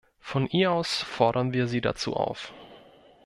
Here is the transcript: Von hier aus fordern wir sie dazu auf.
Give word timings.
Von 0.19 0.47
hier 0.47 0.71
aus 0.71 1.03
fordern 1.03 1.53
wir 1.53 1.67
sie 1.67 1.79
dazu 1.79 2.15
auf. 2.15 2.51